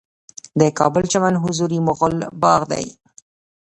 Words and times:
د 0.59 0.61
کابل 0.79 1.03
چمن 1.11 1.35
حضوري 1.43 1.79
مغل 1.87 2.13
باغ 2.41 2.61
دی 2.71 2.85